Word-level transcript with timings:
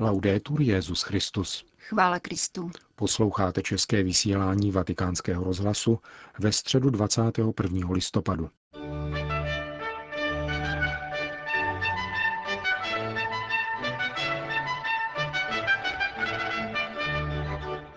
Laudetur 0.00 0.60
Jezus 0.60 1.02
Christus. 1.02 1.64
Chvála 1.78 2.18
Kristu. 2.18 2.70
Posloucháte 2.94 3.62
české 3.62 4.02
vysílání 4.02 4.70
Vatikánského 4.70 5.44
rozhlasu 5.44 5.98
ve 6.38 6.52
středu 6.52 6.90
21. 6.90 7.90
listopadu. 7.90 8.50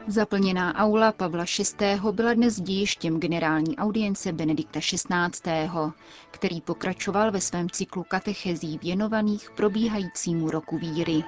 Zaplněná 0.08 0.76
aula 0.76 1.12
Pavla 1.12 1.46
VI. 1.80 2.00
byla 2.12 2.34
dnes 2.34 2.62
dějištěm 2.62 3.20
generální 3.20 3.78
audience 3.78 4.32
Benedikta 4.32 4.80
XVI., 4.80 5.70
který 6.32 6.62
pokračoval 6.62 7.32
ve 7.32 7.42
svém 7.42 7.70
cyklu 7.70 8.04
katechezí 8.04 8.78
věnovaných 8.78 9.50
probíhajícímu 9.56 10.52
roku 10.52 10.78
víry. 10.78 11.24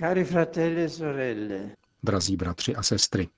Cari 0.00 0.24
fratelli 0.24 0.82
e 0.82 0.88
sorelle. 0.88 1.76
Drazí 2.02 2.36
bratři 2.36 2.74
a 2.76 2.82
sestry. 2.82 3.28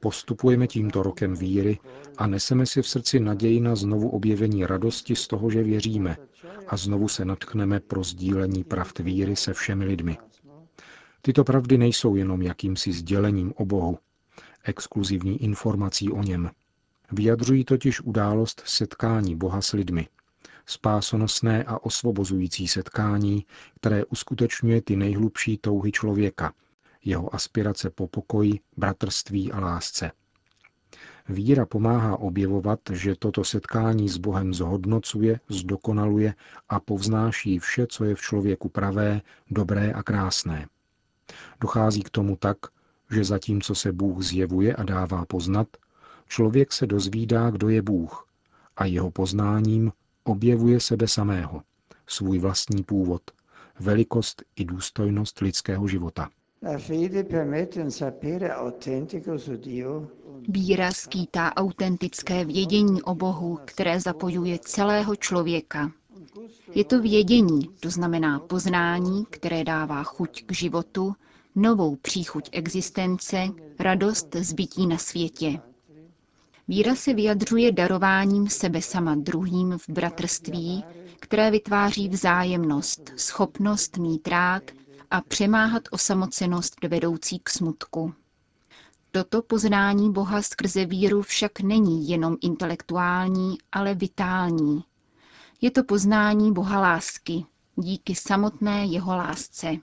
Postupujeme 0.00 0.66
tímto 0.66 1.02
rokem 1.02 1.34
víry 1.36 1.78
a 2.18 2.26
neseme 2.26 2.66
si 2.66 2.82
v 2.82 2.88
srdci 2.88 3.20
naději 3.20 3.60
na 3.60 3.76
znovu 3.76 4.08
objevení 4.08 4.66
radosti 4.66 5.16
z 5.16 5.26
toho, 5.26 5.50
že 5.50 5.62
věříme 5.62 6.16
a 6.68 6.76
znovu 6.76 7.08
se 7.08 7.24
natchneme 7.24 7.80
pro 7.80 8.04
sdílení 8.04 8.64
pravd 8.64 8.98
víry 8.98 9.36
se 9.36 9.54
všemi 9.54 9.84
lidmi. 9.84 10.18
Tyto 11.22 11.44
pravdy 11.44 11.78
nejsou 11.78 12.16
jenom 12.16 12.42
jakýmsi 12.42 12.92
sdělením 12.92 13.52
o 13.56 13.64
Bohu, 13.64 13.98
exkluzivní 14.64 15.42
informací 15.42 16.10
o 16.10 16.22
něm. 16.22 16.50
Vyjadřují 17.12 17.64
totiž 17.64 18.00
událost 18.00 18.62
setkání 18.66 19.36
Boha 19.36 19.62
s 19.62 19.72
lidmi, 19.72 20.08
spásonosné 20.66 21.64
a 21.64 21.84
osvobozující 21.84 22.68
setkání, 22.68 23.46
které 23.76 24.04
uskutečňuje 24.04 24.82
ty 24.82 24.96
nejhlubší 24.96 25.58
touhy 25.58 25.92
člověka, 25.92 26.52
jeho 27.04 27.34
aspirace 27.34 27.90
po 27.90 28.06
pokoji, 28.06 28.60
bratrství 28.76 29.52
a 29.52 29.60
lásce. 29.60 30.10
Víra 31.28 31.66
pomáhá 31.66 32.16
objevovat, 32.16 32.80
že 32.92 33.14
toto 33.18 33.44
setkání 33.44 34.08
s 34.08 34.16
Bohem 34.16 34.54
zhodnocuje, 34.54 35.40
zdokonaluje 35.48 36.34
a 36.68 36.80
povznáší 36.80 37.58
vše, 37.58 37.86
co 37.86 38.04
je 38.04 38.14
v 38.14 38.20
člověku 38.20 38.68
pravé, 38.68 39.22
dobré 39.50 39.92
a 39.92 40.02
krásné. 40.02 40.68
Dochází 41.60 42.02
k 42.02 42.10
tomu 42.10 42.36
tak, 42.36 42.56
že 43.10 43.24
zatímco 43.24 43.74
se 43.74 43.92
Bůh 43.92 44.22
zjevuje 44.22 44.74
a 44.74 44.82
dává 44.82 45.24
poznat, 45.24 45.68
člověk 46.28 46.72
se 46.72 46.86
dozvídá, 46.86 47.50
kdo 47.50 47.68
je 47.68 47.82
Bůh 47.82 48.26
a 48.76 48.84
jeho 48.84 49.10
poznáním 49.10 49.92
objevuje 50.26 50.80
sebe 50.80 51.08
samého, 51.08 51.62
svůj 52.06 52.38
vlastní 52.38 52.82
původ, 52.82 53.22
velikost 53.80 54.42
i 54.56 54.64
důstojnost 54.64 55.40
lidského 55.40 55.88
života. 55.88 56.28
Víra 60.48 60.92
skýtá 60.92 61.56
autentické 61.56 62.44
vědění 62.44 63.02
o 63.02 63.14
Bohu, 63.14 63.58
které 63.64 64.00
zapojuje 64.00 64.58
celého 64.58 65.16
člověka. 65.16 65.92
Je 66.74 66.84
to 66.84 67.00
vědění, 67.00 67.70
to 67.80 67.90
znamená 67.90 68.38
poznání, 68.38 69.26
které 69.30 69.64
dává 69.64 70.02
chuť 70.02 70.44
k 70.44 70.52
životu, 70.52 71.14
novou 71.54 71.96
příchuť 71.96 72.48
existence, 72.52 73.48
radost 73.78 74.36
zbytí 74.36 74.86
na 74.86 74.98
světě. 74.98 75.60
Víra 76.68 76.94
se 76.94 77.14
vyjadřuje 77.14 77.72
darováním 77.72 78.48
sebe 78.48 78.82
sama 78.82 79.14
druhým 79.14 79.78
v 79.78 79.88
bratrství, 79.88 80.84
které 81.20 81.50
vytváří 81.50 82.08
vzájemnost, 82.08 83.12
schopnost 83.16 83.96
mít 83.96 84.28
rád 84.28 84.62
a 85.10 85.20
přemáhat 85.20 85.82
osamocenost 85.90 86.74
vedoucí 86.88 87.38
k 87.38 87.50
smutku. 87.50 88.14
Toto 89.10 89.42
poznání 89.42 90.12
Boha 90.12 90.42
skrze 90.42 90.84
víru 90.84 91.22
však 91.22 91.60
není 91.60 92.08
jenom 92.08 92.36
intelektuální, 92.42 93.58
ale 93.72 93.94
vitální. 93.94 94.84
Je 95.60 95.70
to 95.70 95.84
poznání 95.84 96.52
Boha 96.52 96.80
lásky, 96.80 97.44
díky 97.76 98.14
samotné 98.14 98.86
jeho 98.86 99.16
lásce. 99.16 99.76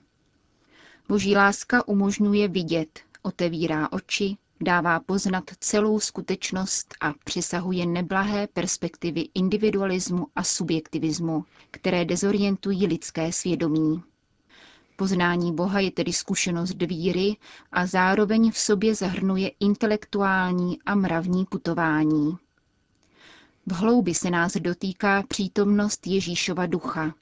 Boží 1.08 1.36
láska 1.36 1.88
umožňuje 1.88 2.48
vidět, 2.48 3.00
otevírá 3.22 3.92
oči, 3.92 4.36
dává 4.64 5.00
poznat 5.00 5.44
celou 5.60 6.00
skutečnost 6.00 6.94
a 7.00 7.12
přesahuje 7.24 7.86
neblahé 7.86 8.46
perspektivy 8.46 9.28
individualismu 9.34 10.26
a 10.36 10.42
subjektivismu, 10.44 11.44
které 11.70 12.04
dezorientují 12.04 12.86
lidské 12.86 13.32
svědomí. 13.32 14.02
Poznání 14.96 15.54
Boha 15.54 15.80
je 15.80 15.90
tedy 15.90 16.12
zkušenost 16.12 16.82
víry 16.82 17.36
a 17.72 17.86
zároveň 17.86 18.50
v 18.50 18.58
sobě 18.58 18.94
zahrnuje 18.94 19.50
intelektuální 19.60 20.78
a 20.86 20.94
mravní 20.94 21.44
putování. 21.44 22.36
V 23.66 23.72
hloubi 23.72 24.14
se 24.14 24.30
nás 24.30 24.52
dotýká 24.56 25.22
přítomnost 25.28 26.06
Ježíšova 26.06 26.66
ducha 26.66 27.14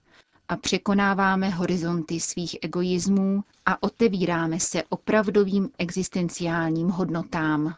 a 0.53 0.57
překonáváme 0.57 1.49
horizonty 1.49 2.21
svých 2.21 2.57
egoismů 2.63 3.45
a 3.67 3.83
otevíráme 3.83 4.61
se 4.61 4.83
opravdovým 4.89 5.71
existenciálním 5.79 6.89
hodnotám. 6.89 7.75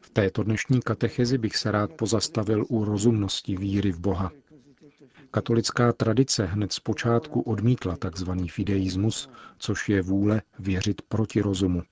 V 0.00 0.10
této 0.12 0.42
dnešní 0.42 0.80
katechezi 0.80 1.38
bych 1.38 1.56
se 1.56 1.70
rád 1.70 1.92
pozastavil 1.92 2.64
u 2.68 2.84
rozumnosti 2.84 3.56
víry 3.56 3.92
v 3.92 4.00
Boha. 4.00 4.30
Katolická 5.30 5.92
tradice 5.92 6.44
hned 6.44 6.72
z 6.72 6.80
počátku 6.80 7.40
odmítla 7.40 7.96
tzv. 7.96 8.30
fideismus, 8.50 9.28
což 9.58 9.88
je 9.88 10.02
vůle 10.02 10.42
věřit 10.58 11.02
proti 11.02 11.40
rozumu. 11.40 11.82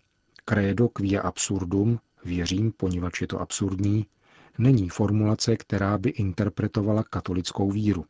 Credo 0.45 0.89
quia 0.89 1.21
absurdum, 1.21 1.99
věřím, 2.25 2.73
poněvadž 2.73 3.21
je 3.21 3.27
to 3.27 3.41
absurdní, 3.41 4.07
není 4.59 4.89
formulace, 4.89 5.57
která 5.57 5.99
by 5.99 6.11
interpretovala 6.11 7.03
katolickou 7.03 7.71
víru. 7.71 8.05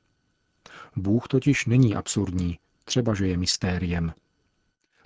Bůh 0.97 1.29
totiž 1.29 1.67
není 1.67 1.95
absurdní, 1.95 2.59
třeba 2.85 3.15
že 3.15 3.27
je 3.27 3.37
mystériem. 3.37 4.13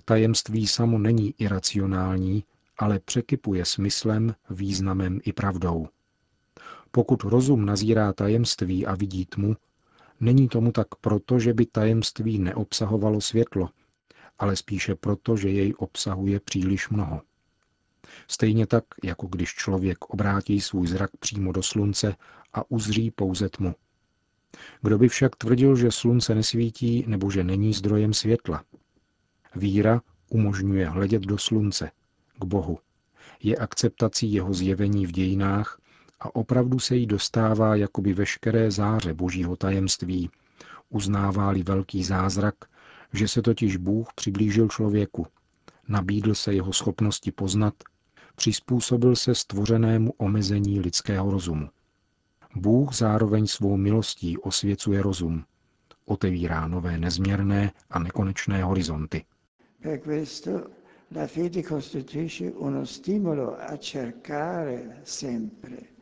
Tajemství 0.05 0.67
samo 0.67 0.97
není 0.97 1.33
iracionální, 1.37 2.43
ale 2.77 2.99
překypuje 2.99 3.65
smyslem, 3.65 4.35
významem 4.49 5.19
i 5.23 5.33
pravdou. 5.33 5.87
Pokud 6.91 7.23
rozum 7.23 7.65
nazírá 7.65 8.13
tajemství 8.13 8.85
a 8.85 8.95
vidí 8.95 9.25
tmu, 9.25 9.55
není 10.19 10.47
tomu 10.47 10.71
tak 10.71 10.95
proto, 11.01 11.39
že 11.39 11.53
by 11.53 11.65
tajemství 11.65 12.39
neobsahovalo 12.39 13.21
světlo, 13.21 13.69
ale 14.39 14.55
spíše 14.55 14.95
proto, 14.95 15.37
že 15.37 15.49
jej 15.49 15.73
obsahuje 15.77 16.39
příliš 16.39 16.89
mnoho. 16.89 17.21
Stejně 18.27 18.67
tak, 18.67 18.83
jako 19.03 19.27
když 19.27 19.53
člověk 19.53 20.05
obrátí 20.05 20.61
svůj 20.61 20.87
zrak 20.87 21.17
přímo 21.19 21.51
do 21.51 21.63
slunce 21.63 22.15
a 22.53 22.71
uzří 22.71 23.11
pouze 23.11 23.49
tmu. 23.49 23.75
Kdo 24.81 24.97
by 24.97 25.09
však 25.09 25.35
tvrdil, 25.35 25.75
že 25.75 25.91
slunce 25.91 26.35
nesvítí 26.35 27.03
nebo 27.07 27.31
že 27.31 27.43
není 27.43 27.73
zdrojem 27.73 28.13
světla? 28.13 28.63
Víra 29.55 30.01
umožňuje 30.29 30.89
hledět 30.89 31.21
do 31.21 31.37
slunce, 31.37 31.91
k 32.39 32.45
Bohu. 32.45 32.79
Je 33.43 33.57
akceptací 33.57 34.33
jeho 34.33 34.53
zjevení 34.53 35.05
v 35.05 35.11
dějinách 35.11 35.81
a 36.19 36.35
opravdu 36.35 36.79
se 36.79 36.95
jí 36.95 37.05
dostává 37.05 37.75
jakoby 37.75 38.13
veškeré 38.13 38.71
záře 38.71 39.13
božího 39.13 39.55
tajemství, 39.55 40.29
uznává-li 40.89 41.63
velký 41.63 42.03
zázrak, 42.03 42.55
že 43.13 43.27
se 43.27 43.41
totiž 43.41 43.77
Bůh 43.77 44.07
přiblížil 44.15 44.67
člověku, 44.67 45.27
nabídl 45.87 46.35
se 46.35 46.53
jeho 46.53 46.73
schopnosti 46.73 47.31
poznat, 47.31 47.73
přizpůsobil 48.37 49.15
se 49.15 49.35
stvořenému 49.35 50.13
omezení 50.17 50.79
lidského 50.79 51.31
rozumu. 51.31 51.69
Bůh 52.55 52.93
zároveň 52.95 53.47
svou 53.47 53.77
milostí 53.77 54.37
osvěcuje 54.37 55.01
rozum, 55.01 55.43
otevírá 56.05 56.67
nové 56.67 56.97
nezměrné 56.97 57.71
a 57.89 57.99
nekonečné 57.99 58.63
horizonty. 58.63 59.25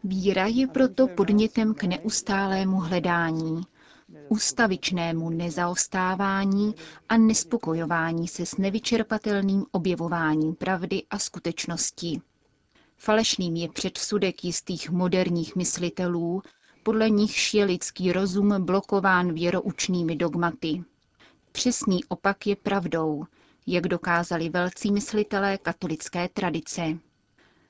Víra 0.04 0.46
je 0.46 0.68
proto 0.68 1.08
podnětem 1.08 1.74
k 1.74 1.84
neustálému 1.84 2.78
hledání, 2.78 3.62
ustavičnému 4.30 5.30
nezaostávání 5.30 6.76
a 7.10 7.18
nespokojování 7.18 8.28
se 8.28 8.46
s 8.46 8.58
nevyčerpatelným 8.58 9.66
objevováním 9.72 10.56
pravdy 10.56 11.04
a 11.10 11.20
skutečností. 11.20 12.22
Falešným 12.98 13.56
je 13.56 13.70
předsudek 13.70 14.44
jistých 14.44 14.90
moderních 14.90 15.56
myslitelů, 15.56 16.42
podle 16.84 17.10
nichž 17.10 17.54
je 17.54 17.66
lidský 17.66 18.12
rozum 18.12 18.66
blokován 18.66 19.34
věroučnými 19.34 20.16
dogmaty. 20.16 20.84
Přesný 21.52 22.04
opak 22.06 22.48
je 22.48 22.56
pravdou, 22.56 23.26
jak 23.68 23.88
dokázali 23.88 24.50
velcí 24.50 24.92
myslitelé 24.92 25.58
katolické 25.58 26.30
tradice. 26.30 26.98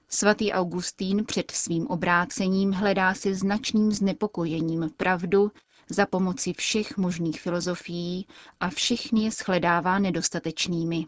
Svatý 0.10 0.52
Augustín 0.52 1.26
před 1.26 1.52
svým 1.52 1.88
obrácením 1.88 2.72
hledá 2.72 3.14
si 3.14 3.36
značným 3.36 3.92
znepokojením 3.92 4.90
pravdu 4.98 5.52
za 5.90 6.06
pomoci 6.06 6.54
všech 6.54 6.98
možných 6.98 7.42
filozofií 7.42 8.28
a 8.60 8.70
všechny 8.70 9.24
je 9.24 9.32
shledává 9.32 10.00
nedostatečnými. 10.00 11.06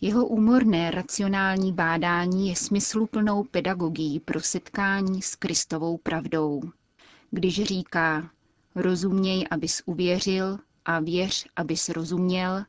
Jeho 0.00 0.26
úmorné 0.26 0.90
racionální 0.90 1.72
bádání 1.72 2.48
je 2.48 2.56
smysluplnou 2.56 3.44
pedagogií 3.44 4.20
pro 4.20 4.40
setkání 4.40 5.22
s 5.22 5.34
Kristovou 5.34 5.96
pravdou. 5.98 6.62
Když 7.30 7.62
říká, 7.64 8.30
rozuměj, 8.74 9.46
abys 9.50 9.82
uvěřil 9.86 10.58
a 10.84 11.00
věř, 11.00 11.46
abys 11.56 11.88
rozuměl, 11.88 12.64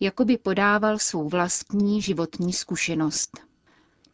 jako 0.00 0.24
by 0.24 0.38
podával 0.38 0.98
svou 0.98 1.28
vlastní 1.28 2.02
životní 2.02 2.52
zkušenost. 2.52 3.49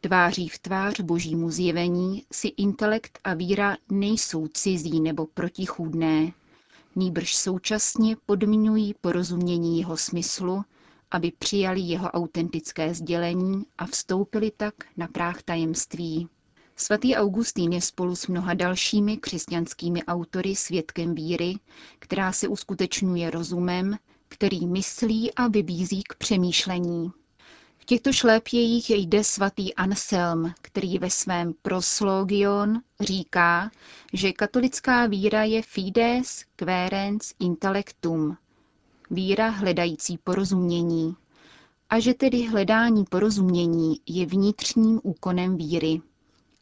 Tváří 0.07 0.49
v 0.49 0.59
tvář 0.59 1.01
božímu 1.01 1.51
zjevení 1.51 2.25
si 2.33 2.49
intelekt 2.49 3.19
a 3.25 3.35
víra 3.35 3.77
nejsou 3.91 4.49
cizí 4.49 5.01
nebo 5.01 5.27
protichůdné, 5.27 6.33
nýbrž 6.97 7.37
současně 7.37 8.17
podmiňují 8.27 8.95
porozumění 9.01 9.79
jeho 9.79 9.97
smyslu, 9.97 10.63
aby 11.11 11.33
přijali 11.39 11.81
jeho 11.81 12.09
autentické 12.11 12.95
sdělení 12.95 13.65
a 13.79 13.87
vstoupili 13.87 14.53
tak 14.57 14.75
na 14.97 15.09
práh 15.09 15.43
tajemství. 15.43 16.29
Svatý 16.77 17.17
Augustín 17.17 17.73
je 17.73 17.81
spolu 17.81 18.17
s 18.17 18.27
mnoha 18.27 18.55
dalšími 18.55 19.17
křesťanskými 19.17 20.05
autory 20.05 20.57
svědkem 20.57 21.15
víry, 21.15 21.55
která 21.99 22.33
se 22.33 22.49
uskutečňuje 22.49 23.31
rozumem, 23.31 23.97
který 24.29 24.67
myslí 24.67 25.35
a 25.35 25.49
vybízí 25.49 26.03
k 26.03 26.15
přemýšlení. 26.15 27.13
V 27.87 27.89
těchto 27.89 28.13
šlépějích 28.13 28.91
jde 28.91 29.25
svatý 29.25 29.75
Anselm, 29.75 30.53
který 30.63 30.99
ve 30.99 31.11
svém 31.11 31.55
Proslogion 31.63 32.81
říká, 33.01 33.71
že 34.13 34.33
katolická 34.33 35.07
víra 35.07 35.45
je 35.45 35.63
fides 35.63 36.45
querens 36.57 37.35
intellectum, 37.41 38.37
víra 39.11 39.49
hledající 39.49 40.19
porozumění, 40.19 41.17
a 41.91 41.99
že 42.01 42.15
tedy 42.15 42.43
hledání 42.47 43.05
porozumění 43.05 44.01
je 44.07 44.27
vnitřním 44.27 45.01
úkonem 45.03 45.57
víry 45.57 46.01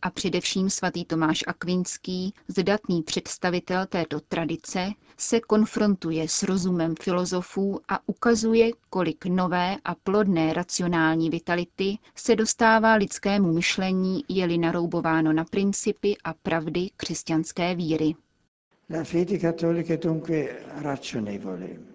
a 0.05 0.11
především 0.11 0.71
svatý 0.71 1.05
Tomáš 1.05 1.45
Akvinský, 1.47 2.35
zdatný 2.49 3.03
představitel 3.03 3.87
této 3.87 4.21
tradice, 4.21 4.91
se 5.19 5.41
konfrontuje 5.41 6.29
s 6.29 6.43
rozumem 6.43 6.95
filozofů 7.01 7.81
a 7.89 7.99
ukazuje, 8.09 8.71
kolik 8.91 9.27
nové 9.27 9.77
a 9.85 9.95
plodné 9.95 10.53
racionální 10.53 11.31
vitality 11.31 11.99
se 12.15 12.37
dostává 12.37 12.95
lidskému 12.95 13.53
myšlení, 13.53 14.25
je-li 14.29 14.59
naroubováno 14.59 15.33
na 15.33 15.45
principy 15.45 16.17
a 16.25 16.35
pravdy 16.35 16.91
křesťanské 16.97 17.75
víry. 17.75 18.15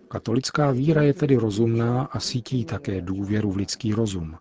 Katolická 0.08 0.72
víra 0.72 1.02
je 1.02 1.14
tedy 1.14 1.36
rozumná 1.36 2.04
a 2.04 2.20
sítí 2.20 2.66
také 2.66 3.02
důvěru 3.02 3.52
v 3.52 3.58
lidský 3.58 3.94
rozum. 3.94 4.38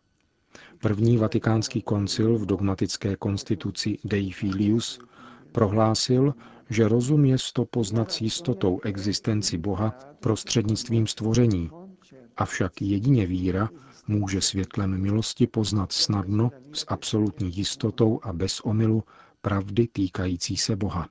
První 0.81 1.17
vatikánský 1.17 1.83
koncil 1.83 2.39
v 2.39 2.47
dogmatické 2.47 3.17
konstituci 3.17 3.99
Dei 4.05 4.31
Filius 4.31 4.99
prohlásil, 5.53 6.35
že 6.71 6.89
rozum 6.89 7.25
je 7.25 7.37
to 7.53 7.65
poznat 7.65 8.13
s 8.13 8.21
jistotou 8.21 8.81
existenci 8.85 9.59
Boha 9.59 9.95
prostřednictvím 10.21 11.07
stvoření, 11.07 11.71
avšak 12.37 12.83
jedině 12.83 13.27
víra 13.27 13.69
může 14.09 14.41
světlem 14.41 15.01
milosti 15.01 15.47
poznat 15.47 15.93
snadno, 15.93 16.51
s 16.73 16.85
absolutní 16.89 17.57
jistotou 17.57 18.21
a 18.23 18.33
bez 18.33 18.61
omylu 18.61 19.05
pravdy 19.43 19.89
týkající 19.89 20.57
se 20.57 20.77
Boha. 20.77 21.09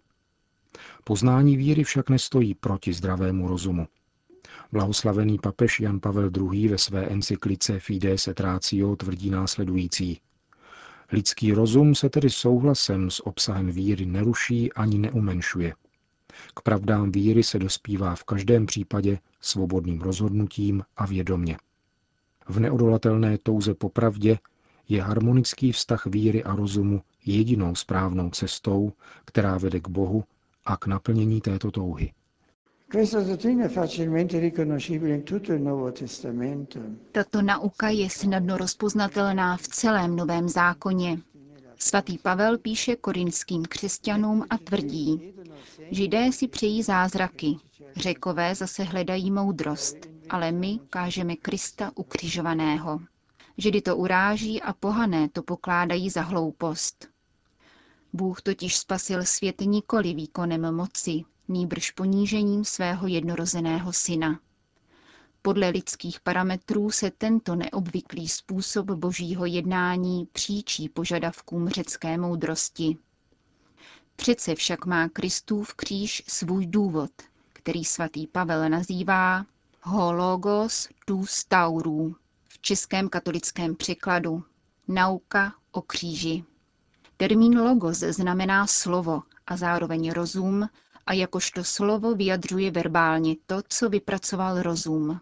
Poznání 1.04 1.58
víry 1.58 1.84
však 1.84 2.10
nestojí 2.10 2.54
proti 2.56 2.94
zdravému 2.94 3.48
rozumu. 3.48 3.88
Blahoslavený 4.72 5.40
papež 5.40 5.80
Jan 5.80 6.00
Pavel 6.00 6.32
II. 6.38 6.68
ve 6.68 6.78
své 6.78 7.06
encyklice 7.06 7.80
Fides 7.80 8.28
et 8.28 8.40
Ratio 8.40 8.96
tvrdí 8.96 9.30
následující. 9.30 10.22
Lidský 11.12 11.52
rozum 11.52 11.96
se 11.96 12.10
tedy 12.10 12.30
souhlasem 12.30 13.12
s 13.12 13.28
obsahem 13.28 13.72
víry 13.72 14.06
neruší 14.06 14.74
ani 14.74 14.98
neumenšuje. 14.98 15.74
K 16.56 16.62
pravdám 16.62 17.12
víry 17.12 17.44
se 17.44 17.60
dospívá 17.60 18.16
v 18.16 18.24
každém 18.24 18.66
případě 18.66 19.20
svobodným 19.42 20.02
rozhodnutím 20.02 20.84
a 20.98 21.06
vědomě. 21.06 21.58
V 22.48 22.60
neodolatelné 22.60 23.38
touze 23.38 23.74
po 23.74 23.90
pravdě 23.90 24.40
je 24.90 25.02
harmonický 25.02 25.72
vztah 25.72 26.06
víry 26.06 26.44
a 26.44 26.56
rozumu 26.56 27.02
jedinou 27.26 27.76
správnou 27.76 28.30
cestou, 28.30 28.94
která 29.26 29.58
vede 29.58 29.80
k 29.80 29.88
Bohu 29.88 30.24
a 30.66 30.78
k 30.78 30.88
naplnění 30.88 31.42
této 31.42 31.72
touhy. 31.72 32.12
Tato 37.12 37.42
nauka 37.42 37.90
je 37.90 38.10
snadno 38.10 38.58
rozpoznatelná 38.58 39.58
v 39.58 39.68
celém 39.68 40.16
Novém 40.16 40.50
zákoně. 40.50 41.20
Svatý 41.80 42.18
Pavel 42.18 42.58
píše 42.58 42.96
korinským 42.96 43.66
křesťanům 43.66 44.46
a 44.50 44.58
tvrdí, 44.58 45.34
Židé 45.92 46.32
si 46.32 46.48
přejí 46.48 46.84
zázraky, 46.84 47.58
řekové 47.96 48.56
zase 48.56 48.84
hledají 48.84 49.32
moudrost, 49.32 49.98
ale 50.30 50.52
my 50.52 50.80
kážeme 50.90 51.36
Krista 51.36 51.92
ukřižovaného. 51.96 53.00
Židy 53.58 53.82
to 53.82 53.98
uráží 53.98 54.62
a 54.62 54.74
pohané 54.74 55.30
to 55.30 55.44
pokládají 55.44 56.10
za 56.10 56.22
hloupost. 56.22 57.08
Bůh 58.14 58.42
totiž 58.42 58.78
spasil 58.78 59.26
svět 59.26 59.62
nikoli 59.62 60.14
výkonem 60.14 60.76
moci, 60.76 61.24
nýbrž 61.48 61.92
ponížením 61.92 62.66
svého 62.66 63.08
jednorozeného 63.08 63.94
syna. 63.94 64.40
Podle 65.42 65.70
lidských 65.70 66.20
parametrů 66.20 66.92
se 66.92 67.12
tento 67.12 67.56
neobvyklý 67.56 68.28
způsob 68.28 68.86
božího 68.86 69.46
jednání 69.46 70.28
příčí 70.32 70.90
požadavkům 70.90 71.70
řecké 71.70 72.18
moudrosti. 72.18 72.98
Přece 74.16 74.56
však 74.56 74.86
má 74.86 75.10
Kristův 75.10 75.74
kříž 75.74 76.24
svůj 76.28 76.68
důvod, 76.68 77.12
který 77.54 77.86
svatý 77.86 78.28
Pavel 78.28 78.70
nazývá 78.70 79.46
hologos 79.84 80.90
dus 81.08 81.44
taurů 81.44 82.16
v 82.48 82.62
českém 82.62 83.10
katolickém 83.10 83.76
překladu 83.76 84.44
nauka 84.88 85.54
o 85.72 85.82
kříži. 85.82 86.44
Termín 87.18 87.60
logos 87.60 87.98
znamená 87.98 88.68
slovo 88.68 89.24
a 89.48 89.58
zároveň 89.58 90.12
rozum 90.12 90.70
a 91.08 91.14
jakožto 91.14 91.64
slovo 91.64 92.16
vyjadřuje 92.16 92.72
verbálně 92.72 93.36
to, 93.46 93.62
co 93.70 93.90
vypracoval 93.90 94.62
rozum. 94.62 95.20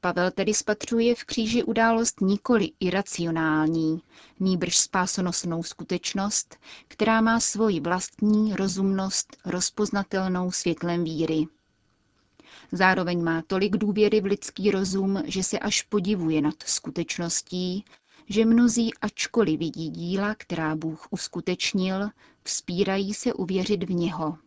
Pavel 0.00 0.30
tedy 0.30 0.54
spatřuje 0.54 1.14
v 1.14 1.24
kříži 1.24 1.62
událost 1.62 2.20
nikoli 2.20 2.70
iracionální, 2.80 4.02
nýbrž 4.40 4.78
spásonosnou 4.78 5.62
skutečnost, 5.62 6.56
která 6.88 7.20
má 7.20 7.40
svoji 7.40 7.80
vlastní 7.80 8.54
rozumnost 8.54 9.36
rozpoznatelnou 9.44 10.50
světlem 10.50 11.04
víry. 11.04 11.46
Zároveň 12.72 13.22
má 13.24 13.42
tolik 13.46 13.76
důvěry 13.76 14.20
v 14.20 14.24
lidský 14.24 14.70
rozum, 14.70 15.22
že 15.26 15.42
se 15.42 15.58
až 15.58 15.82
podivuje 15.82 16.42
nad 16.42 16.54
skutečností, 16.66 17.84
že 18.28 18.44
mnozí, 18.44 18.94
ačkoliv 18.94 19.58
vidí 19.58 19.88
díla, 19.90 20.34
která 20.34 20.76
Bůh 20.76 21.06
uskutečnil, 21.10 22.08
vzpírají 22.42 23.14
se 23.14 23.32
uvěřit 23.32 23.82
v 23.84 23.90
něho. 23.90 24.38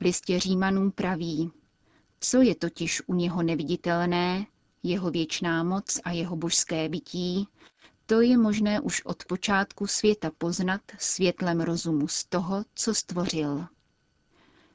listě 0.00 0.40
Římanům 0.40 0.90
praví, 0.90 1.52
co 2.20 2.42
je 2.42 2.54
totiž 2.54 3.02
u 3.06 3.14
něho 3.14 3.42
neviditelné, 3.42 4.46
jeho 4.82 5.10
věčná 5.10 5.62
moc 5.62 6.00
a 6.04 6.10
jeho 6.10 6.36
božské 6.36 6.88
bytí, 6.88 7.48
to 8.06 8.20
je 8.20 8.38
možné 8.38 8.80
už 8.80 9.04
od 9.04 9.24
počátku 9.24 9.86
světa 9.86 10.30
poznat 10.38 10.80
světlem 10.98 11.60
rozumu 11.60 12.08
z 12.08 12.24
toho, 12.24 12.64
co 12.74 12.94
stvořil. 12.94 13.66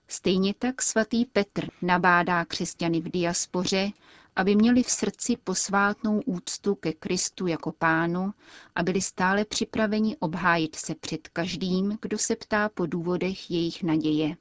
Stejně 0.08 0.54
tak 0.54 0.82
svatý 0.82 1.26
Petr 1.26 1.68
nabádá 1.82 2.46
křesťany 2.46 3.02
v 3.02 3.12
diaspoře, 3.12 3.92
aby 4.36 4.56
měli 4.56 4.84
v 4.84 4.90
srdci 4.90 5.38
posvátnou 5.44 6.22
úctu 6.26 6.76
ke 6.76 6.94
Kristu 6.94 7.48
jako 7.48 7.72
pánu 7.72 8.34
a 8.76 8.84
byli 8.84 9.02
stále 9.02 9.46
připraveni 9.46 10.18
obhájit 10.18 10.76
se 10.76 10.96
před 10.96 11.28
každým, 11.28 11.98
kdo 12.02 12.18
se 12.18 12.36
ptá 12.36 12.70
po 12.70 12.86
důvodech 12.86 13.52
jejich 13.52 13.84
naděje. 13.84 14.38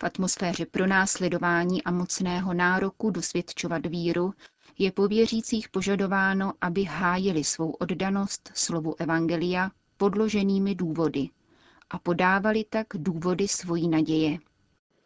V 0.00 0.04
atmosféře 0.04 0.66
pronásledování 0.66 1.84
a 1.84 1.90
mocného 1.90 2.54
nároku 2.54 3.10
dosvědčovat 3.10 3.86
víru 3.86 4.32
je 4.78 4.92
po 4.92 5.08
věřících 5.08 5.68
požadováno, 5.68 6.52
aby 6.60 6.84
hájili 6.84 7.44
svou 7.44 7.70
oddanost 7.70 8.50
slovu 8.54 8.94
Evangelia 9.00 9.70
podloženými 9.96 10.74
důvody 10.74 11.28
a 11.90 11.98
podávali 11.98 12.64
tak 12.70 12.86
důvody 12.94 13.48
svojí 13.48 13.88
naděje. 13.88 14.38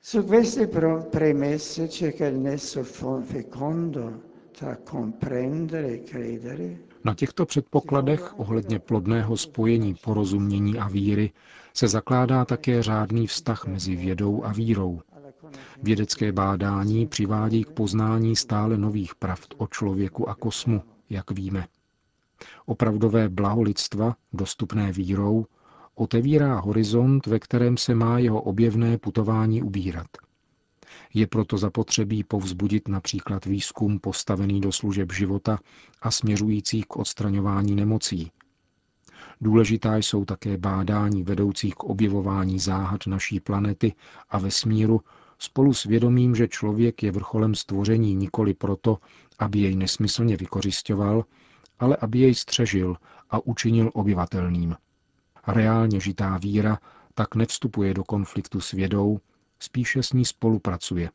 Su 0.02 0.22
queste 0.22 0.66
premesse 1.10 1.88
cerca 1.88 2.26
il 2.26 2.38
nesso 2.40 2.84
fecondo 3.24 4.12
Na 7.04 7.14
těchto 7.14 7.46
předpokladech 7.46 8.38
ohledně 8.38 8.78
plodného 8.78 9.36
spojení 9.36 9.94
porozumění 9.94 10.78
a 10.78 10.88
víry 10.88 11.30
se 11.76 11.88
zakládá 11.88 12.44
také 12.44 12.82
řádný 12.82 13.26
vztah 13.26 13.66
mezi 13.66 13.96
vědou 13.96 14.44
a 14.44 14.52
vírou. 14.52 15.00
Vědecké 15.82 16.32
bádání 16.32 17.06
přivádí 17.06 17.64
k 17.64 17.70
poznání 17.70 18.36
stále 18.36 18.78
nových 18.78 19.14
pravd 19.14 19.54
o 19.56 19.66
člověku 19.66 20.28
a 20.28 20.34
kosmu, 20.34 20.82
jak 21.10 21.30
víme. 21.30 21.66
Opravdové 22.66 23.28
blaho 23.28 23.62
lidstva, 23.62 24.16
dostupné 24.32 24.92
vírou, 24.92 25.46
otevírá 25.94 26.60
horizont, 26.60 27.26
ve 27.26 27.38
kterém 27.38 27.76
se 27.76 27.94
má 27.94 28.18
jeho 28.18 28.42
objevné 28.42 28.98
putování 28.98 29.62
ubírat. 29.62 30.06
Je 31.14 31.26
proto 31.26 31.58
zapotřebí 31.58 32.24
povzbudit 32.24 32.88
například 32.88 33.44
výzkum 33.44 33.98
postavený 33.98 34.60
do 34.60 34.72
služeb 34.72 35.12
života 35.12 35.58
a 36.02 36.10
směřující 36.10 36.82
k 36.82 36.96
odstraňování 36.96 37.74
nemocí. 37.74 38.30
Důležitá 39.44 39.96
jsou 39.96 40.24
také 40.24 40.56
bádání 40.56 41.22
vedoucích 41.22 41.74
k 41.74 41.84
objevování 41.84 42.58
záhad 42.58 43.06
naší 43.06 43.40
planety 43.40 43.94
a 44.28 44.38
vesmíru 44.38 45.00
spolu 45.38 45.74
s 45.74 45.84
vědomím, 45.84 46.34
že 46.34 46.48
člověk 46.48 47.02
je 47.02 47.12
vrcholem 47.12 47.54
stvoření 47.54 48.14
nikoli 48.14 48.54
proto, 48.54 48.98
aby 49.38 49.58
jej 49.58 49.76
nesmyslně 49.76 50.36
vykořišťoval, 50.36 51.24
ale 51.78 51.96
aby 51.96 52.18
jej 52.18 52.34
střežil 52.34 52.96
a 53.30 53.46
učinil 53.46 53.90
obyvatelným. 53.94 54.76
Reálně 55.46 56.00
žitá 56.00 56.38
víra 56.38 56.78
tak 57.14 57.34
nevstupuje 57.34 57.94
do 57.94 58.04
konfliktu 58.04 58.60
s 58.60 58.72
vědou, 58.72 59.18
spíše 59.58 60.02
s 60.02 60.12
ní 60.12 60.24
spolupracuje. 60.24 61.10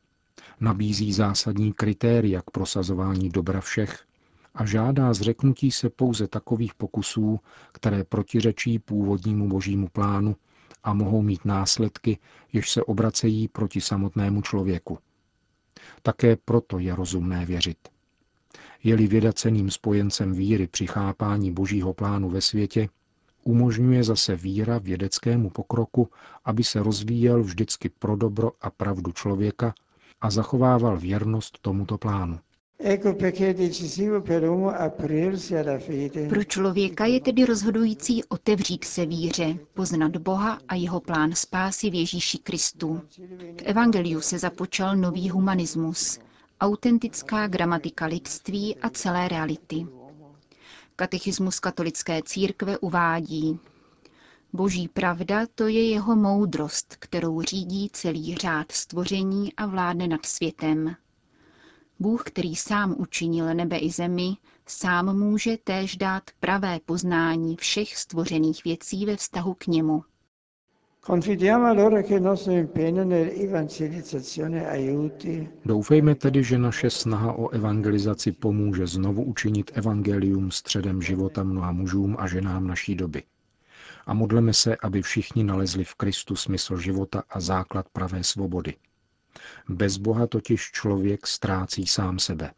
Nabízí 0.60 1.12
zásadní 1.12 1.72
kritéria 1.72 2.42
k 2.42 2.50
prosazování 2.50 3.28
dobra 3.28 3.60
všech 3.60 4.04
a 4.54 4.66
žádá 4.66 5.14
zřeknutí 5.14 5.70
se 5.70 5.90
pouze 5.90 6.28
takových 6.28 6.74
pokusů, 6.74 7.40
které 7.72 8.04
protiřečí 8.04 8.78
původnímu 8.78 9.48
božímu 9.48 9.88
plánu 9.88 10.36
a 10.82 10.94
mohou 10.94 11.22
mít 11.22 11.44
následky, 11.44 12.18
jež 12.52 12.70
se 12.70 12.82
obracejí 12.82 13.48
proti 13.48 13.80
samotnému 13.80 14.42
člověku. 14.42 14.98
Také 16.02 16.36
proto 16.36 16.78
je 16.78 16.94
rozumné 16.94 17.46
věřit. 17.46 17.78
Je-li 18.82 19.06
věda 19.06 19.32
ceným 19.32 19.70
spojencem 19.70 20.32
víry 20.32 20.66
při 20.66 20.86
chápání 20.86 21.52
božího 21.52 21.94
plánu 21.94 22.30
ve 22.30 22.40
světě, 22.40 22.88
umožňuje 23.44 24.04
zase 24.04 24.36
víra 24.36 24.78
vědeckému 24.78 25.50
pokroku, 25.50 26.10
aby 26.44 26.64
se 26.64 26.82
rozvíjel 26.82 27.42
vždycky 27.42 27.88
pro 27.88 28.16
dobro 28.16 28.52
a 28.60 28.70
pravdu 28.70 29.12
člověka 29.12 29.74
a 30.20 30.30
zachovával 30.30 30.98
věrnost 30.98 31.58
tomuto 31.62 31.98
plánu. 31.98 32.38
Pro 36.28 36.44
člověka 36.44 37.06
je 37.06 37.20
tedy 37.20 37.44
rozhodující 37.44 38.24
otevřít 38.24 38.84
se 38.84 39.06
víře, 39.06 39.58
poznat 39.74 40.16
Boha 40.16 40.58
a 40.68 40.74
jeho 40.74 41.00
plán 41.00 41.32
spásy 41.32 41.90
v 41.90 41.94
Ježíši 41.94 42.38
Kristu. 42.38 43.00
V 43.58 43.62
Evangeliu 43.64 44.20
se 44.20 44.38
započal 44.38 44.96
nový 44.96 45.30
humanismus, 45.30 46.18
autentická 46.60 47.46
gramatika 47.46 48.06
lidství 48.06 48.76
a 48.76 48.90
celé 48.90 49.28
reality. 49.28 49.86
Katechismus 50.96 51.60
katolické 51.60 52.20
církve 52.24 52.78
uvádí, 52.78 53.58
Boží 54.52 54.88
pravda 54.88 55.46
to 55.54 55.66
je 55.68 55.90
jeho 55.90 56.16
moudrost, 56.16 56.96
kterou 56.98 57.42
řídí 57.42 57.90
celý 57.92 58.34
řád 58.34 58.72
stvoření 58.72 59.54
a 59.54 59.66
vládne 59.66 60.08
nad 60.08 60.26
světem. 60.26 60.96
Bůh, 62.00 62.22
který 62.22 62.56
sám 62.56 62.94
učinil 62.98 63.54
nebe 63.54 63.78
i 63.78 63.90
zemi, 63.90 64.36
sám 64.66 65.18
může 65.18 65.56
též 65.56 65.96
dát 65.96 66.22
pravé 66.40 66.78
poznání 66.86 67.56
všech 67.56 67.96
stvořených 67.96 68.64
věcí 68.64 69.06
ve 69.06 69.16
vztahu 69.16 69.54
k 69.54 69.66
němu. 69.66 70.04
Doufejme 75.64 76.14
tedy, 76.14 76.44
že 76.44 76.58
naše 76.58 76.90
snaha 76.90 77.32
o 77.32 77.48
evangelizaci 77.48 78.32
pomůže 78.32 78.86
znovu 78.86 79.24
učinit 79.24 79.70
evangelium 79.74 80.50
středem 80.50 81.02
života 81.02 81.42
mnoha 81.42 81.72
mužům 81.72 82.16
a 82.18 82.26
ženám 82.26 82.66
naší 82.66 82.94
doby. 82.94 83.22
A 84.06 84.14
modleme 84.14 84.52
se, 84.52 84.76
aby 84.76 85.02
všichni 85.02 85.44
nalezli 85.44 85.84
v 85.84 85.94
Kristu 85.94 86.36
smysl 86.36 86.76
života 86.76 87.22
a 87.30 87.40
základ 87.40 87.88
pravé 87.92 88.24
svobody. 88.24 88.74
Bez 89.68 89.96
Boha 89.96 90.26
totiž 90.26 90.70
člověk 90.72 91.26
ztrácí 91.26 91.86
sám 91.86 92.18
sebe. 92.18 92.52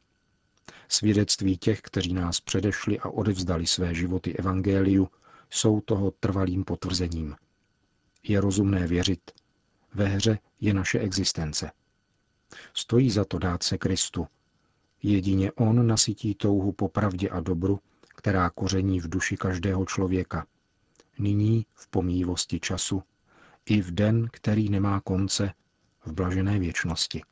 Svědectví 0.88 1.57
těch, 1.57 1.81
kteří 1.81 2.14
nás 2.14 2.41
předešli 2.41 3.00
a 3.00 3.09
odevzdali 3.09 3.67
své 3.67 3.95
životy 3.95 4.37
evangeliu, 4.37 5.09
jsou 5.50 5.81
toho 5.81 6.11
trvalým 6.11 6.64
potvrzením. 6.64 7.37
Je 8.23 8.41
rozumné 8.41 8.87
věřit. 8.87 9.31
Ve 9.95 10.05
hře 10.05 10.38
je 10.61 10.75
naše 10.75 10.99
existence. 10.99 11.71
Stojí 12.75 13.11
za 13.11 13.25
to 13.25 13.38
dát 13.38 13.62
se 13.62 13.79
Kristu. 13.79 14.26
Jedině 15.02 15.52
On 15.52 15.87
nasytí 15.87 16.35
touhu 16.35 16.73
po 16.73 16.88
pravdě 16.88 17.29
a 17.29 17.41
dobru, 17.41 17.81
která 18.09 18.50
koření 18.50 19.00
v 19.00 19.09
duši 19.09 19.37
každého 19.37 19.85
člověka. 19.87 20.47
Nyní, 21.19 21.67
v 21.75 21.88
pomývosti 21.88 22.61
času, 22.61 23.02
i 23.67 23.81
v 23.81 23.91
den, 23.91 24.29
který 24.33 24.69
nemá 24.69 25.00
konce, 25.00 25.52
v 26.07 26.13
blažené 26.13 26.59
věčnosti. 26.59 27.23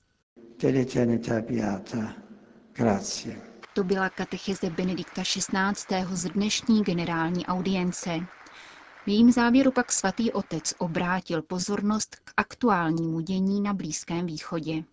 To 3.75 3.85
byla 3.85 4.09
katecheze 4.09 4.71
Benedikta 4.71 5.23
XVI. 5.23 6.07
z 6.17 6.25
dnešní 6.31 6.83
generální 6.83 7.47
audience. 7.47 8.11
V 9.05 9.09
jejím 9.09 9.33
závěru 9.33 9.71
pak 9.73 9.93
svatý 9.93 10.33
otec 10.33 10.75
obrátil 10.79 11.43
pozornost 11.43 12.17
k 12.25 12.33
aktuálnímu 12.37 13.21
dění 13.21 13.61
na 13.61 13.75
Blízkém 13.75 14.27
východě. 14.27 14.85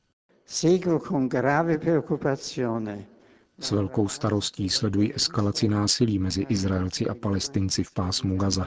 S 3.60 3.72
velkou 3.72 4.08
starostí 4.08 4.70
sledují 4.70 5.16
eskalaci 5.16 5.68
násilí 5.68 6.20
mezi 6.20 6.42
Izraelci 6.50 7.08
a 7.08 7.16
Palestinci 7.16 7.84
v 7.84 7.94
pásmu 7.94 8.38
Gaza. 8.38 8.66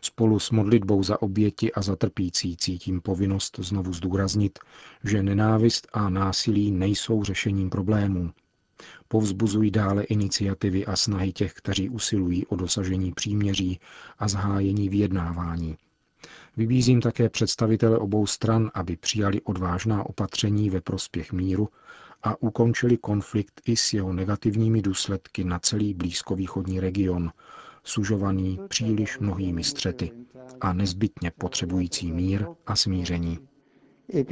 Spolu 0.00 0.38
s 0.38 0.50
modlitbou 0.50 1.02
za 1.02 1.22
oběti 1.22 1.72
a 1.72 1.82
za 1.82 1.96
trpící 1.96 2.56
cítím 2.56 3.00
povinnost 3.00 3.58
znovu 3.62 3.92
zdůraznit, 3.92 4.58
že 5.04 5.22
nenávist 5.22 5.88
a 5.92 6.08
násilí 6.10 6.70
nejsou 6.70 7.24
řešením 7.24 7.70
problémů. 7.70 8.32
Povzbuzují 9.08 9.70
dále 9.70 10.04
iniciativy 10.04 10.86
a 10.86 10.96
snahy 10.96 11.32
těch, 11.32 11.52
kteří 11.54 11.88
usilují 11.88 12.46
o 12.46 12.56
dosažení 12.56 13.12
příměří 13.12 13.80
a 14.18 14.28
zhájení 14.28 14.88
vyjednávání. 14.88 15.76
Vybízím 16.56 17.00
také 17.00 17.28
představitele 17.28 17.98
obou 17.98 18.26
stran, 18.26 18.70
aby 18.74 18.96
přijali 18.96 19.40
odvážná 19.42 20.06
opatření 20.06 20.70
ve 20.70 20.80
prospěch 20.80 21.32
míru 21.32 21.68
a 22.22 22.42
ukončili 22.42 22.96
konflikt 22.96 23.60
i 23.66 23.76
s 23.76 23.92
jeho 23.92 24.12
negativními 24.12 24.82
důsledky 24.82 25.44
na 25.44 25.58
celý 25.58 25.94
blízkovýchodní 25.94 26.80
region, 26.80 27.30
sužovaný 27.86 28.60
příliš 28.68 29.18
mnohými 29.18 29.64
střety 29.64 30.12
a 30.60 30.72
nezbytně 30.72 31.30
potřebující 31.38 32.12
mír 32.12 32.46
a 32.66 32.76
smíření. 32.76 33.38
E 34.14 34.24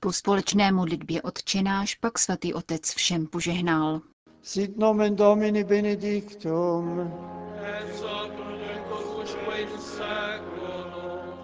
po 0.00 0.12
společné 0.12 0.72
modlitbě 0.72 1.22
odčenáš 1.22 1.94
pak 1.94 2.18
svatý 2.18 2.54
otec 2.54 2.94
všem 2.94 3.26
požehnal. 3.26 4.00
Sit 4.42 4.78
nomen 4.78 5.16
Domini 5.16 5.64
benedictum. 5.64 7.10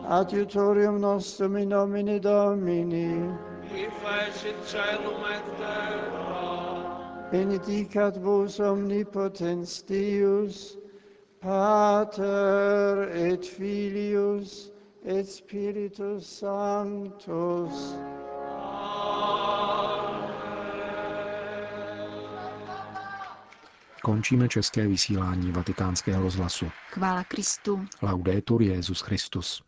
Adiutorium 0.08 1.00
nostrum 1.00 1.56
in 1.56 1.68
nomine 1.68 2.20
Domini. 2.20 3.14
Qui 3.70 3.86
facit 4.02 4.56
caelum 4.64 5.24
et 5.34 5.44
terra. 5.58 6.97
Benedicat 7.30 8.16
vos 8.16 8.58
omnipotens 8.60 9.82
Deus, 9.82 10.78
Pater 11.40 13.08
et 13.12 13.44
Filius 13.44 14.72
et 15.04 15.28
Spiritus 15.28 16.38
Sanctus. 16.38 17.94
Končíme 24.02 24.48
české 24.48 24.86
vysílání 24.86 25.52
vatikánského 25.52 26.22
rozhlasu. 26.22 26.66
Chvála 26.90 27.24
Kristu. 27.24 27.86
Laudetur 28.02 28.62
Jezus 28.62 29.00
Christus. 29.00 29.67